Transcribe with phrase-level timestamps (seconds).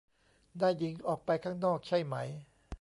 [0.61, 2.15] นายหญิงออกไปข้างนอกใช่ไหม